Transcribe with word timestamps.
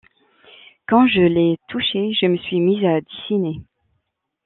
Quand 0.89 1.05
je 1.05 1.21
l’ai 1.21 1.59
touché, 1.67 2.11
je 2.19 2.25
me 2.25 2.35
suis 2.37 2.59
mise 2.59 2.83
à 2.83 3.01
dessiner. 3.01 3.61